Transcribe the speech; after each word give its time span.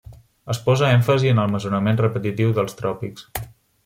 Es 0.53 0.59
posa 0.69 0.87
èmfasi 0.93 1.29
en 1.33 1.41
el 1.43 1.53
mesurament 1.55 1.99
repetitiu 2.01 2.55
dels 2.61 2.79
tròpics. 2.81 3.29